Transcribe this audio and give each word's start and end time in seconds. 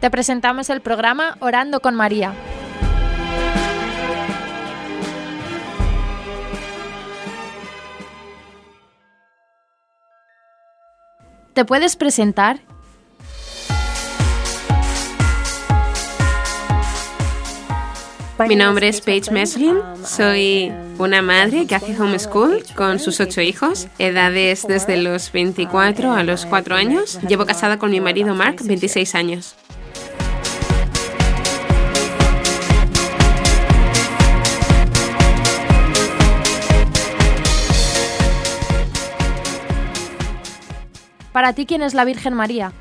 Te 0.00 0.10
presentamos 0.10 0.68
el 0.68 0.82
programa 0.82 1.36
Orando 1.40 1.80
con 1.80 1.94
María. 1.94 2.34
¿Te 11.54 11.64
puedes 11.64 11.96
presentar? 11.96 12.60
Mi 18.46 18.54
nombre 18.54 18.88
es 18.88 19.00
Paige 19.00 19.30
Meslin, 19.30 19.78
soy 20.04 20.70
una 20.98 21.22
madre 21.22 21.66
que 21.66 21.74
hace 21.74 21.98
homeschool 21.98 22.62
con 22.74 22.98
sus 22.98 23.18
ocho 23.20 23.40
hijos, 23.40 23.88
edades 23.98 24.66
desde 24.68 24.98
los 24.98 25.32
24 25.32 26.12
a 26.12 26.22
los 26.22 26.44
4 26.44 26.74
años. 26.74 27.18
Llevo 27.26 27.46
casada 27.46 27.78
con 27.78 27.90
mi 27.90 28.02
marido 28.02 28.34
Mark, 28.34 28.58
26 28.62 29.14
años. 29.14 29.56
Para 41.36 41.52
ti, 41.52 41.66
¿quién 41.66 41.82
es 41.82 41.92
la 41.92 42.06
Virgen 42.06 42.32
María? 42.32 42.72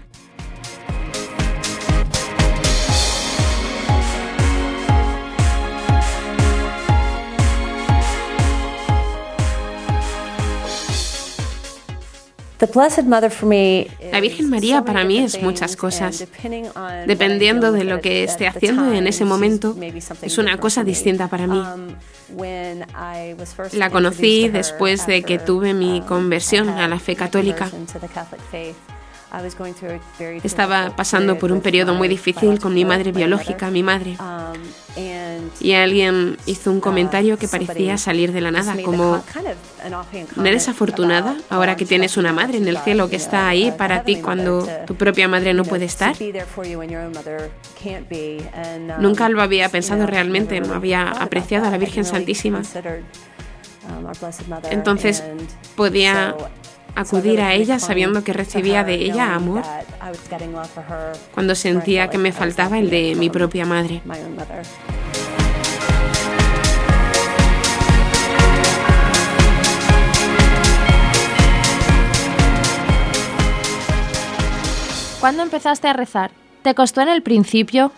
La 14.12 14.20
Virgen 14.20 14.50
María 14.50 14.84
para 14.84 15.04
mí 15.04 15.20
es 15.20 15.42
muchas 15.42 15.76
cosas. 15.76 16.26
Dependiendo 17.06 17.72
de 17.72 17.84
lo 17.84 18.02
que 18.02 18.24
esté 18.24 18.48
haciendo 18.48 18.94
en 18.94 19.08
ese 19.08 19.26
momento, 19.26 19.76
es 20.22 20.38
una 20.38 20.58
cosa 20.58 20.84
distinta 20.84 21.28
para 21.28 21.48
mí. 21.48 21.62
La 23.74 23.90
conocí 23.90 24.50
después 24.50 25.06
de 25.08 25.24
que 25.24 25.40
tuve 25.40 25.74
mi 25.74 26.02
conversión 26.02 26.70
a 26.70 26.88
la 26.88 27.00
fe 27.00 27.16
católica. 27.16 27.70
Estaba 30.44 30.96
pasando 30.96 31.38
por 31.38 31.52
un 31.52 31.62
periodo 31.62 31.94
muy 31.94 32.08
difícil 32.08 32.60
con 32.60 32.74
mi 32.74 32.86
madre 32.86 33.12
biológica, 33.12 33.70
mi 33.70 33.84
madre. 33.84 34.18
Y 35.60 35.74
alguien 35.74 36.38
hizo 36.46 36.72
un 36.72 36.80
comentario 36.80 37.38
que 37.38 37.48
parecía 37.48 37.98
salir 37.98 38.32
de 38.34 38.42
la 38.42 38.52
nada, 38.52 38.76
como, 38.84 39.24
¿no 40.36 40.46
eres 40.46 40.68
afortunada 40.68 41.38
ahora 41.50 41.76
que 41.76 41.86
tienes 41.86 42.18
una 42.18 42.34
madre 42.34 42.58
en 42.58 42.68
el 42.68 42.78
cielo 42.80 43.10
que 43.10 43.16
está 43.16 43.48
ahí 43.48 43.72
para 43.72 44.04
ti 44.04 44.18
cuando 44.18 44.68
tu 44.86 44.96
propia 44.96 45.28
madre 45.28 45.54
no 45.54 45.64
puede 45.64 45.86
estar? 45.86 46.16
Nunca 49.00 49.30
lo 49.30 49.42
había 49.42 49.70
pensado 49.70 50.06
realmente, 50.06 50.60
no 50.60 50.74
había 50.74 51.10
apreciado 51.10 51.68
a 51.68 51.70
la 51.70 51.78
Virgen 51.78 52.06
Santísima. 52.06 52.62
Entonces 54.70 55.24
podía 55.76 56.36
acudir 56.96 57.42
a 57.42 57.54
ella 57.54 57.78
sabiendo 57.80 58.24
que 58.24 58.34
recibía 58.34 58.84
de 58.84 58.96
ella 58.96 59.36
amor 59.36 59.64
cuando 61.34 61.56
sentía 61.56 62.10
que 62.10 62.18
me 62.18 62.32
faltaba 62.32 62.80
el 62.80 62.90
de 62.90 63.16
mi 63.16 63.30
propia 63.30 63.66
madre. 63.66 64.02
¿Cuándo 75.26 75.42
empezaste 75.42 75.88
a 75.88 75.94
rezar? 75.94 76.30
¿Te 76.62 76.76
costó 76.76 77.02
en 77.02 77.10
el 77.10 77.24
principio? 77.24 77.92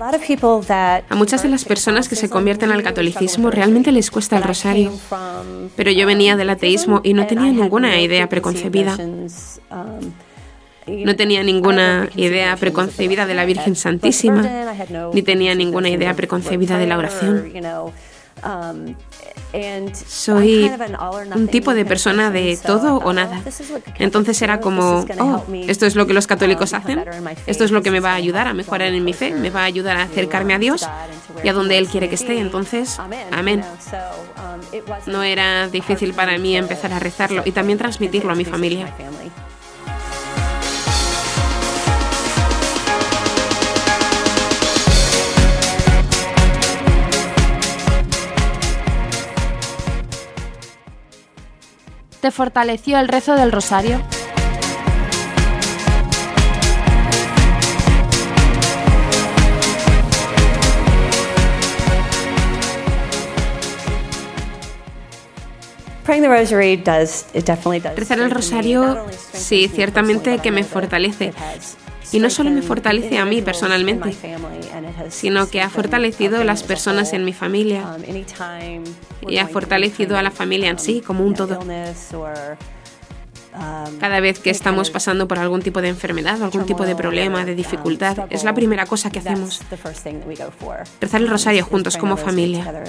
A 0.00 1.14
muchas 1.14 1.42
de 1.42 1.50
las 1.50 1.66
personas 1.66 2.08
que 2.08 2.16
se 2.16 2.30
convierten 2.30 2.72
al 2.72 2.82
catolicismo 2.82 3.50
realmente 3.50 3.92
les 3.92 4.10
cuesta 4.10 4.38
el 4.38 4.42
rosario, 4.42 4.90
pero 5.76 5.90
yo 5.90 6.06
venía 6.06 6.36
del 6.36 6.48
ateísmo 6.48 7.02
y 7.04 7.12
no 7.12 7.26
tenía 7.26 7.52
ninguna 7.52 8.00
idea 8.00 8.26
preconcebida. 8.30 8.96
No 10.86 11.16
tenía 11.16 11.42
ninguna 11.42 12.08
idea 12.14 12.56
preconcebida 12.56 13.26
de 13.26 13.34
la 13.34 13.44
Virgen 13.44 13.74
Santísima, 13.76 14.48
ni 15.12 15.22
tenía 15.22 15.54
ninguna 15.54 15.88
idea 15.88 16.14
preconcebida 16.14 16.78
de 16.78 16.86
la 16.86 16.98
oración. 16.98 17.52
Soy 20.06 20.70
un 21.34 21.48
tipo 21.48 21.74
de 21.74 21.84
persona 21.84 22.30
de 22.30 22.58
todo 22.64 22.98
o 22.98 23.12
nada. 23.12 23.42
Entonces 23.98 24.40
era 24.42 24.60
como, 24.60 25.04
oh, 25.18 25.42
esto 25.66 25.86
es 25.86 25.96
lo 25.96 26.06
que 26.06 26.12
los 26.12 26.26
católicos 26.26 26.74
hacen, 26.74 27.04
esto 27.46 27.64
es 27.64 27.70
lo 27.70 27.82
que 27.82 27.90
me 27.90 28.00
va 28.00 28.12
a 28.12 28.16
ayudar 28.16 28.46
a 28.46 28.54
mejorar 28.54 28.92
en 28.92 29.04
mi 29.04 29.12
fe, 29.12 29.32
me 29.32 29.50
va 29.50 29.62
a 29.62 29.64
ayudar 29.64 29.96
a 29.96 30.02
acercarme 30.02 30.54
a 30.54 30.58
Dios 30.58 30.86
y 31.42 31.48
a 31.48 31.52
donde 31.52 31.78
Él 31.78 31.88
quiere 31.88 32.08
que 32.08 32.14
esté. 32.16 32.38
Entonces, 32.38 33.00
amén. 33.32 33.64
No 35.06 35.22
era 35.22 35.68
difícil 35.68 36.12
para 36.12 36.38
mí 36.38 36.56
empezar 36.56 36.92
a 36.92 36.98
rezarlo 36.98 37.42
y 37.44 37.52
también 37.52 37.78
transmitirlo 37.78 38.32
a 38.32 38.34
mi 38.34 38.44
familia. 38.44 38.92
Te 52.20 52.30
fortaleció 52.30 52.98
el 52.98 53.08
rezo 53.08 53.34
del 53.34 53.52
rosario? 53.52 54.00
Rezar 67.94 68.20
el 68.20 68.30
rosario, 68.30 69.06
sí, 69.32 69.68
ciertamente 69.68 70.38
que 70.38 70.52
me 70.52 70.62
fortalece. 70.62 71.32
Y 72.12 72.18
no 72.18 72.30
solo 72.30 72.50
me 72.50 72.62
fortalece 72.62 73.18
a 73.18 73.24
mí 73.24 73.42
personalmente, 73.42 74.14
sino 75.10 75.48
que 75.48 75.60
ha 75.60 75.70
fortalecido 75.70 76.40
a 76.40 76.44
las 76.44 76.62
personas 76.62 77.12
en 77.12 77.24
mi 77.24 77.32
familia 77.32 77.96
y 79.28 79.38
ha 79.38 79.48
fortalecido 79.48 80.16
a 80.16 80.22
la 80.22 80.30
familia 80.30 80.70
en 80.70 80.78
sí 80.78 81.00
como 81.00 81.24
un 81.24 81.34
todo. 81.34 81.58
Cada 84.00 84.20
vez 84.20 84.38
que 84.38 84.50
estamos 84.50 84.90
pasando 84.90 85.26
por 85.26 85.38
algún 85.38 85.62
tipo 85.62 85.80
de 85.80 85.88
enfermedad, 85.88 86.42
algún 86.42 86.66
tipo 86.66 86.84
de 86.84 86.94
problema, 86.94 87.44
de 87.44 87.54
dificultad, 87.54 88.26
es 88.30 88.44
la 88.44 88.54
primera 88.54 88.86
cosa 88.86 89.10
que 89.10 89.18
hacemos. 89.20 89.60
Rezar 91.00 91.20
el 91.20 91.28
rosario 91.28 91.64
juntos 91.64 91.96
como 91.96 92.16
familia. 92.16 92.84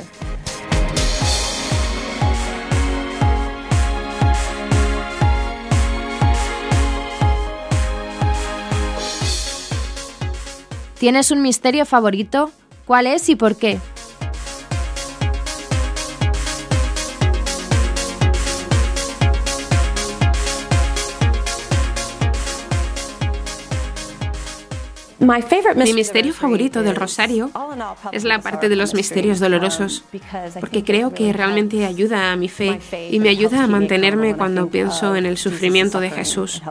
¿Tienes 11.00 11.30
un 11.30 11.44
misterio 11.44 11.86
favorito? 11.86 12.52
¿Cuál 12.86 13.06
es 13.06 13.30
y 13.30 13.36
por 13.36 13.56
qué? 13.56 13.80
Mi 25.76 25.94
misterio 25.94 26.34
favorito 26.34 26.82
del 26.82 26.96
rosario 26.96 27.52
es 28.12 28.24
la 28.24 28.40
parte 28.40 28.70
de 28.70 28.76
los 28.76 28.94
misterios 28.94 29.40
dolorosos, 29.40 30.04
porque 30.60 30.84
creo 30.84 31.14
que 31.14 31.32
realmente 31.34 31.86
ayuda 31.86 32.32
a 32.32 32.36
mi 32.36 32.50
fe 32.50 32.80
y 33.12 33.20
me 33.20 33.30
ayuda 33.30 33.64
a 33.64 33.68
mantenerme 33.68 34.36
cuando 34.36 34.68
pienso 34.70 35.16
en 35.16 35.28
el 35.28 35.38
sufrimiento 35.38 36.00
de 36.00 36.10
Jesús. 36.10 36.62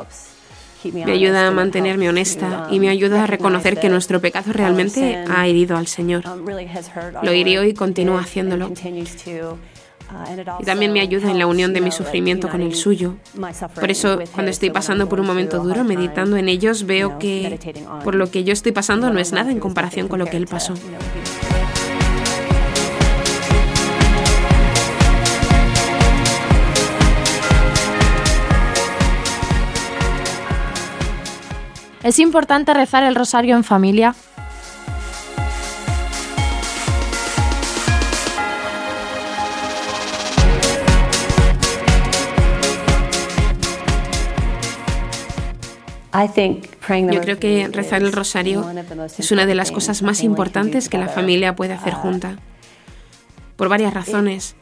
Me 0.92 1.12
ayuda 1.12 1.48
a 1.48 1.50
mantenerme 1.50 2.08
honesta 2.08 2.68
y 2.70 2.80
me 2.80 2.88
ayuda 2.88 3.24
a 3.24 3.26
reconocer 3.26 3.78
que 3.78 3.88
nuestro 3.88 4.20
pecado 4.20 4.52
realmente 4.52 5.24
ha 5.28 5.46
herido 5.46 5.76
al 5.76 5.86
Señor. 5.86 6.24
Lo 7.22 7.32
hirió 7.32 7.64
y 7.64 7.74
continúa 7.74 8.20
haciéndolo. 8.20 8.72
Y 10.60 10.64
también 10.64 10.92
me 10.92 11.00
ayuda 11.00 11.30
en 11.30 11.38
la 11.38 11.46
unión 11.46 11.72
de 11.72 11.80
mi 11.80 11.90
sufrimiento 11.90 12.48
con 12.48 12.62
el 12.62 12.74
suyo. 12.74 13.16
Por 13.74 13.90
eso, 13.90 14.18
cuando 14.32 14.50
estoy 14.50 14.70
pasando 14.70 15.08
por 15.08 15.20
un 15.20 15.26
momento 15.26 15.58
duro, 15.62 15.84
meditando 15.84 16.36
en 16.36 16.48
ellos, 16.48 16.86
veo 16.86 17.18
que 17.18 17.58
por 18.04 18.14
lo 18.14 18.30
que 18.30 18.44
yo 18.44 18.52
estoy 18.52 18.72
pasando 18.72 19.10
no 19.10 19.18
es 19.18 19.32
nada 19.32 19.50
en 19.50 19.58
comparación 19.58 20.08
con 20.08 20.18
lo 20.18 20.26
que 20.26 20.36
él 20.36 20.46
pasó. 20.46 20.74
¿Es 32.06 32.20
importante 32.20 32.72
rezar 32.72 33.02
el 33.02 33.16
rosario 33.16 33.56
en 33.56 33.64
familia? 33.64 34.14
Yo 47.12 47.20
creo 47.22 47.40
que 47.40 47.68
rezar 47.72 48.02
el 48.02 48.12
rosario 48.12 48.64
es 49.18 49.32
una 49.32 49.44
de 49.44 49.56
las 49.56 49.72
cosas 49.72 50.02
más 50.02 50.22
importantes 50.22 50.88
que 50.88 50.98
la 50.98 51.08
familia 51.08 51.56
puede 51.56 51.72
hacer 51.72 51.94
junta, 51.94 52.36
por 53.56 53.68
varias 53.68 53.92
razones. 53.92 54.54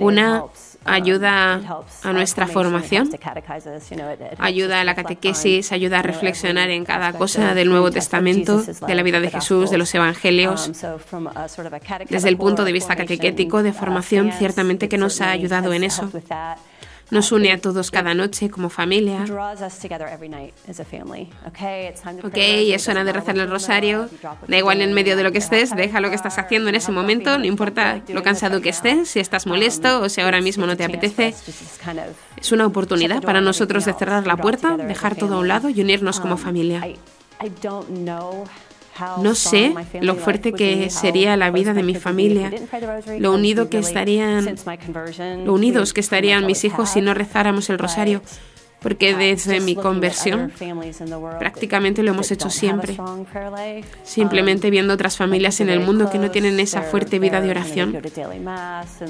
Una 0.00 0.44
ayuda 0.84 1.60
a 2.02 2.12
nuestra 2.12 2.46
formación, 2.46 3.10
ayuda 4.38 4.80
a 4.80 4.84
la 4.84 4.94
catequesis, 4.94 5.72
ayuda 5.72 5.98
a 5.98 6.02
reflexionar 6.02 6.70
en 6.70 6.84
cada 6.84 7.12
cosa 7.12 7.54
del 7.54 7.68
Nuevo 7.68 7.90
Testamento, 7.90 8.62
de 8.62 8.94
la 8.94 9.02
vida 9.02 9.20
de 9.20 9.30
Jesús, 9.30 9.70
de 9.70 9.78
los 9.78 9.94
evangelios. 9.94 10.70
Desde 12.08 12.28
el 12.28 12.36
punto 12.36 12.64
de 12.64 12.72
vista 12.72 12.96
catequético, 12.96 13.62
de 13.62 13.72
formación, 13.72 14.32
ciertamente 14.32 14.88
que 14.88 14.98
nos 14.98 15.20
ha 15.20 15.30
ayudado 15.30 15.72
en 15.72 15.84
eso 15.84 16.10
nos 17.10 17.32
une 17.32 17.52
a 17.52 17.58
todos 17.58 17.90
cada 17.90 18.14
noche 18.14 18.50
como 18.50 18.68
familia. 18.70 19.24
Ok, 22.24 22.36
es 22.36 22.88
hora 22.88 23.04
de 23.04 23.12
rezar 23.12 23.36
el 23.38 23.50
rosario. 23.50 24.08
Da 24.46 24.56
igual 24.56 24.80
en 24.80 24.92
medio 24.92 25.16
de 25.16 25.22
lo 25.22 25.32
que 25.32 25.38
estés, 25.38 25.74
deja 25.74 26.00
lo 26.00 26.08
que 26.08 26.14
estás 26.16 26.38
haciendo 26.38 26.68
en 26.68 26.74
ese 26.76 26.92
momento, 26.92 27.38
no 27.38 27.44
importa 27.44 28.02
lo 28.08 28.22
cansado 28.22 28.60
que 28.60 28.68
estés, 28.70 29.08
si 29.08 29.20
estás 29.20 29.46
molesto 29.46 30.00
o 30.02 30.08
si 30.08 30.20
ahora 30.20 30.40
mismo 30.40 30.66
no 30.66 30.76
te 30.76 30.84
apetece. 30.84 31.34
Es 32.36 32.52
una 32.52 32.66
oportunidad 32.66 33.22
para 33.22 33.40
nosotros 33.40 33.84
de 33.84 33.92
cerrar 33.94 34.26
la 34.26 34.36
puerta, 34.36 34.76
dejar 34.76 35.16
todo 35.16 35.36
a 35.36 35.38
un 35.40 35.48
lado 35.48 35.68
y 35.68 35.80
unirnos 35.80 36.20
como 36.20 36.36
familia. 36.36 36.80
No 39.22 39.34
sé 39.34 39.74
lo 40.00 40.14
fuerte 40.16 40.52
que 40.52 40.90
sería 40.90 41.36
la 41.36 41.50
vida 41.50 41.74
de 41.74 41.82
mi 41.82 41.94
familia, 41.94 42.50
lo 43.18 43.32
unido 43.32 43.68
que 43.68 43.78
estarían, 43.78 44.56
lo 45.44 45.54
unidos 45.54 45.92
que 45.92 46.00
estarían 46.00 46.46
mis 46.46 46.64
hijos 46.64 46.90
si 46.90 47.00
no 47.00 47.14
rezáramos 47.14 47.70
el 47.70 47.78
rosario, 47.78 48.22
porque 48.80 49.14
desde 49.14 49.60
mi 49.60 49.74
conversión 49.74 50.52
prácticamente 51.38 52.02
lo 52.02 52.12
hemos 52.12 52.30
hecho 52.30 52.50
siempre. 52.50 52.96
Simplemente 54.02 54.70
viendo 54.70 54.94
otras 54.94 55.16
familias 55.16 55.60
en 55.60 55.68
el 55.68 55.80
mundo 55.80 56.10
que 56.10 56.18
no 56.18 56.30
tienen 56.30 56.58
esa 56.60 56.82
fuerte 56.82 57.18
vida 57.18 57.40
de 57.40 57.50
oración. 57.50 57.96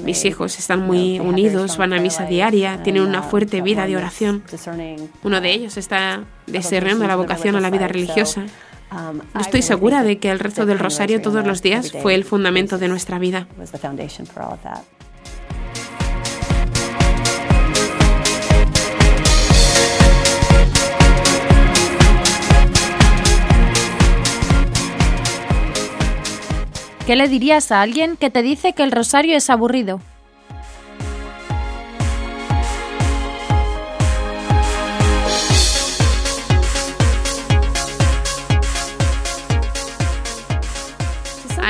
Mis 0.03 0.25
hijos 0.25 0.59
están 0.59 0.85
muy 0.85 1.19
unidos, 1.19 1.77
van 1.77 1.93
a 1.93 1.99
misa 1.99 2.25
diaria, 2.25 2.83
tienen 2.83 3.03
una 3.03 3.23
fuerte 3.23 3.61
vida 3.61 3.87
de 3.87 3.97
oración. 3.97 4.43
Uno 5.23 5.41
de 5.41 5.51
ellos 5.51 5.77
está 5.77 6.25
discerniendo 6.47 7.07
la 7.07 7.15
vocación 7.15 7.55
a 7.55 7.61
la 7.61 7.69
vida 7.69 7.87
religiosa. 7.87 8.43
Um, 8.91 9.21
estoy 9.39 9.61
segura 9.61 10.03
de 10.03 10.17
que 10.17 10.29
el 10.29 10.39
rezo 10.39 10.65
del 10.65 10.77
rosario 10.77 11.21
todos 11.21 11.47
los 11.47 11.61
días 11.61 11.93
fue 12.01 12.13
el 12.13 12.25
fundamento 12.25 12.77
de 12.77 12.89
nuestra 12.89 13.19
vida. 13.19 13.47
¿Qué 27.07 27.15
le 27.15 27.27
dirías 27.29 27.71
a 27.71 27.81
alguien 27.81 28.17
que 28.17 28.29
te 28.29 28.41
dice 28.41 28.73
que 28.73 28.83
el 28.83 28.91
rosario 28.91 29.37
es 29.37 29.49
aburrido? 29.49 30.01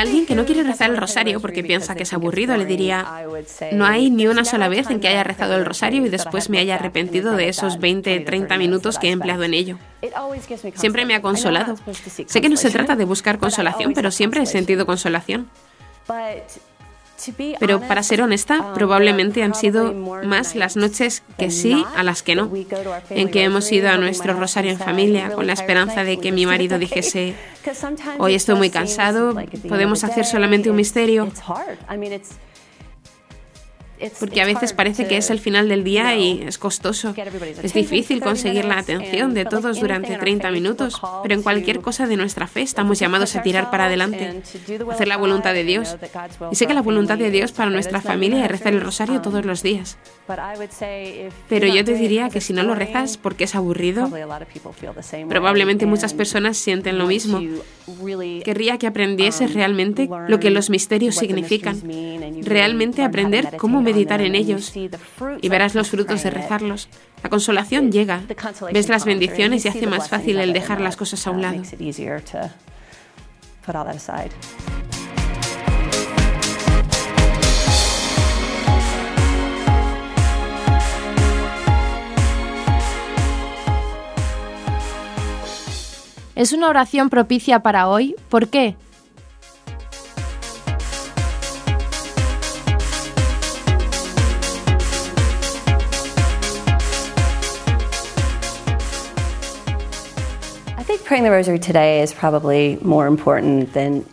Alguien 0.02 0.26
que 0.26 0.36
no 0.36 0.46
quiere 0.46 0.64
rezar 0.64 0.90
el 0.90 0.98
rosario 0.98 1.40
porque 1.40 1.64
piensa 1.64 1.96
que 1.96 2.04
es 2.04 2.14
aburrido, 2.14 2.58
le 2.58 2.66
diría, 2.66 3.26
no 3.74 3.86
hay 3.86 4.10
ni 4.10 4.28
una 4.28 4.46
sola 4.46 4.68
vez 4.68 4.90
en 4.90 5.00
que 5.00 5.08
haya 5.08 5.24
rezado 5.24 5.56
el 5.56 5.66
rosario 5.66 6.06
y 6.06 6.10
después 6.10 6.50
me 6.50 6.60
haya 6.60 6.76
arrepentido 6.76 7.36
de 7.36 7.50
esos 7.50 7.80
20, 7.80 8.20
30 8.22 8.58
minutos 8.58 8.98
que 9.00 9.08
he 9.08 9.12
empleado 9.12 9.44
en 9.44 9.54
ello. 9.54 9.78
Siempre 10.76 11.06
me 11.06 11.16
ha 11.16 11.22
consolado. 11.22 11.76
Sé 12.26 12.42
que 12.42 12.50
no 12.50 12.58
se 12.58 12.70
trata 12.70 12.96
de 12.96 13.06
buscar 13.06 13.38
consolación, 13.38 13.94
pero 13.94 14.12
siempre 14.12 14.42
he 14.42 14.46
sentido 14.46 14.86
consolación. 14.86 15.50
Pero 17.60 17.82
para 17.82 18.04
ser 18.04 18.22
honesta, 18.22 18.62
um, 18.62 18.74
probablemente 18.74 19.44
han 19.44 19.56
sido 19.56 19.94
más 19.94 20.56
las 20.56 20.76
noches 20.76 21.24
que 21.38 21.52
sí 21.52 21.86
a 21.96 22.04
las 22.04 22.24
que 22.24 22.36
no, 22.36 22.52
en 23.10 23.30
que 23.30 23.44
hemos 23.44 23.72
ido 23.72 23.90
a 23.90 23.98
nuestro 23.98 24.34
rosario 24.34 24.72
en 24.72 24.80
familia 24.80 25.32
con 25.32 25.48
la 25.48 25.54
esperanza 25.54 26.04
de 26.04 26.20
que 26.20 26.32
mi 26.32 26.46
marido 26.46 26.80
dijese, 26.80 27.36
hoy 28.18 28.36
estoy 28.36 28.56
muy 28.56 28.70
cansado, 28.70 29.36
podemos 29.68 30.04
hacer 30.04 30.26
solamente 30.26 30.70
un 30.70 30.76
misterio 30.76 31.32
porque 34.20 34.42
a 34.42 34.46
veces 34.46 34.74
parece 34.74 35.08
que 35.08 35.18
es 35.18 35.30
el 35.30 35.40
final 35.40 35.70
del 35.70 35.84
día 35.84 36.16
y 36.16 36.44
es 36.44 36.58
costoso. 36.58 37.14
Es 37.64 37.74
difícil 37.74 38.22
conseguir 38.22 38.66
la 38.66 38.78
atención 38.78 39.34
de 39.34 39.46
todos 39.46 39.80
durante 39.80 40.16
30 40.18 40.52
minutos, 40.52 41.00
pero 41.24 41.36
en 41.36 41.44
cualquier 41.44 41.82
cosa 41.82 42.08
de 42.08 42.18
nuestra 42.18 42.48
fe 42.48 42.62
estamos 42.62 43.00
llamados 43.00 43.36
a 43.36 43.42
tirar 43.42 43.70
para 43.72 43.86
adelante, 43.86 44.42
hacer 44.92 45.08
la 45.08 45.18
voluntad 45.18 45.54
de 45.54 45.64
Dios. 45.64 45.98
Y 46.52 46.56
sé 46.56 46.68
que 46.68 46.74
la 46.74 46.82
voluntad 46.82 47.18
de 47.18 47.32
Dios 47.32 47.52
para 47.52 47.70
nuestra 47.70 48.02
familia 48.02 48.46
es 48.46 48.52
rezar 48.52 48.74
el 48.74 48.82
rosario 48.82 49.22
todos 49.22 49.46
los 49.46 49.64
días. 49.64 49.98
Pero 51.50 51.68
yo 51.68 51.84
te 51.84 51.94
diría 51.94 52.30
que 52.30 52.42
si 52.42 52.54
no 52.54 52.64
lo 52.64 52.76
rezas 52.76 53.18
porque 53.18 53.44
es 53.46 53.56
aburrido, 53.56 54.10
probablemente 55.28 55.86
muchas 55.86 56.14
personas 56.14 56.58
sienten 56.58 56.98
lo 56.98 57.08
mismo. 57.08 57.42
Querría 58.44 58.78
que 58.78 58.88
aprendieses 58.88 59.54
realmente 59.54 60.10
lo 60.28 60.40
que 60.40 60.50
los 60.50 60.70
misterios 60.70 61.16
significan, 61.16 61.82
realmente 62.42 63.04
aprender 63.04 63.58
cómo 63.58 63.82
meditar 63.94 64.22
en 64.22 64.36
ellos 64.36 64.74
y 65.42 65.50
verás 65.50 65.76
los 65.76 65.90
frutos 65.90 66.24
de 66.24 66.30
rezarlos. 66.30 66.90
La 67.24 67.30
consolación 67.30 67.92
llega, 67.92 68.22
ves 68.74 68.90
las 68.90 69.06
bendiciones 69.06 69.66
y 69.66 69.68
hace 69.68 69.88
más 69.88 70.10
fácil 70.10 70.40
el 70.40 70.54
dejar 70.54 70.82
las 70.82 70.96
cosas 70.96 71.26
a 71.28 71.32
un 71.32 71.42
lado. 71.42 71.62
Es 86.36 86.54
una 86.54 86.70
oración 86.70 87.10
propicia 87.10 87.60
para 87.60 87.88
hoy. 87.88 88.16
¿Por 88.30 88.48
qué? 88.48 88.76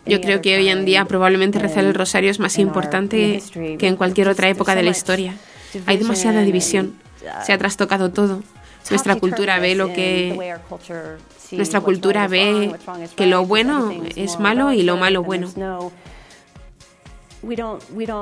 Yo 0.05 0.19
creo 0.19 0.41
que 0.41 0.57
hoy 0.57 0.67
en 0.67 0.83
día 0.83 1.05
probablemente 1.05 1.57
rezar 1.57 1.85
el 1.85 1.93
rosario 1.93 2.29
es 2.29 2.39
más 2.39 2.57
importante 2.57 3.41
que 3.53 3.87
en 3.87 3.95
cualquier 3.95 4.27
otra 4.27 4.49
época 4.49 4.75
de 4.75 4.83
la 4.83 4.89
historia. 4.89 5.33
Hay 5.85 5.95
demasiada 5.95 6.41
división. 6.41 6.95
Se 7.45 7.53
ha 7.53 7.57
trastocado 7.57 8.11
todo. 8.11 8.41
Nuestra 8.89 9.15
cultura 9.15 9.59
ve 9.59 9.75
lo 9.75 9.93
que 9.93 10.57
nuestra 11.51 11.79
cultura 11.79 12.27
ve 12.27 12.75
que 13.15 13.27
lo 13.27 13.45
bueno 13.45 13.93
es 14.17 14.37
malo 14.39 14.73
y 14.73 14.83
lo 14.83 14.97
malo 14.97 15.23
bueno. 15.23 15.49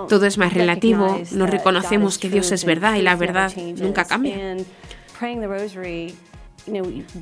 Todo 0.07 0.25
es 0.27 0.37
más 0.37 0.53
relativo, 0.53 1.19
no 1.31 1.47
reconocemos 1.47 2.19
que 2.19 2.29
Dios 2.29 2.51
es 2.51 2.63
verdad 2.63 2.93
y 2.93 3.01
la 3.01 3.15
verdad 3.15 3.51
nunca 3.55 4.05
cambia 4.05 4.55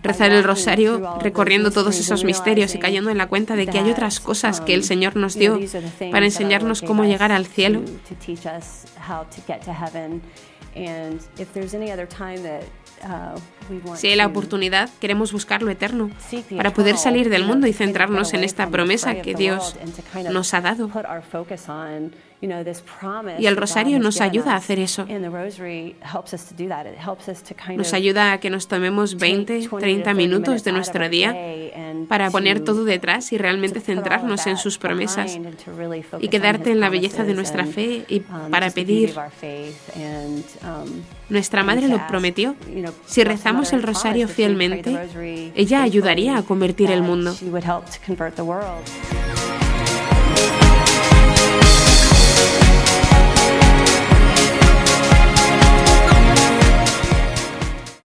rezar 0.01 0.31
el 0.31 0.43
rosario 0.43 1.17
recorriendo 1.21 1.71
todos 1.71 1.99
esos 1.99 2.23
misterios 2.23 2.75
y 2.75 2.79
cayendo 2.79 3.09
en 3.09 3.17
la 3.17 3.27
cuenta 3.27 3.55
de 3.55 3.67
que 3.67 3.79
hay 3.79 3.89
otras 3.89 4.19
cosas 4.19 4.61
que 4.61 4.73
el 4.73 4.83
Señor 4.83 5.15
nos 5.15 5.35
dio 5.35 5.59
para 6.11 6.25
enseñarnos 6.25 6.81
cómo 6.81 7.05
llegar 7.05 7.31
al 7.31 7.45
cielo. 7.45 7.81
Si 13.95 14.07
hay 14.07 14.15
la 14.15 14.27
oportunidad, 14.27 14.89
queremos 14.99 15.31
buscar 15.31 15.61
lo 15.61 15.71
eterno 15.71 16.09
para 16.55 16.73
poder 16.73 16.97
salir 16.97 17.29
del 17.29 17.43
mundo 17.43 17.67
y 17.67 17.73
centrarnos 17.73 18.33
en 18.33 18.43
esta 18.43 18.67
promesa 18.69 19.21
que 19.21 19.35
Dios 19.35 19.75
nos 20.31 20.53
ha 20.53 20.61
dado. 20.61 20.89
Y 23.39 23.45
el 23.47 23.57
rosario 23.57 23.99
nos 23.99 24.21
ayuda 24.21 24.53
a 24.53 24.55
hacer 24.57 24.79
eso. 24.79 25.07
Nos 27.75 27.93
ayuda 27.93 28.33
a 28.33 28.39
que 28.39 28.49
nos 28.49 28.67
tomemos 28.67 29.15
20, 29.17 29.69
30 29.79 30.13
minutos 30.13 30.63
de 30.63 30.71
nuestro 30.71 31.09
día 31.09 31.35
para 32.07 32.29
poner 32.29 32.59
todo 32.59 32.83
detrás 32.83 33.31
y 33.31 33.37
realmente 33.37 33.79
centrarnos 33.79 34.45
en 34.47 34.57
sus 34.57 34.77
promesas 34.77 35.39
y 36.19 36.27
quedarte 36.27 36.71
en 36.71 36.79
la 36.79 36.89
belleza 36.89 37.23
de 37.23 37.33
nuestra 37.33 37.65
fe 37.65 38.05
y 38.07 38.19
um, 38.19 38.51
para 38.51 38.69
pedir. 38.69 39.15
Um, 39.95 41.01
nuestra 41.29 41.63
madre 41.63 41.87
lo 41.87 42.05
prometió. 42.07 42.55
Si 43.05 43.23
rezamos 43.23 43.54
el 43.73 43.83
rosario 43.83 44.27
fielmente, 44.27 44.97
ella 45.55 45.83
ayudaría 45.83 46.37
a 46.37 46.43
convertir 46.43 46.91
el 46.91 47.01
mundo. 47.01 47.35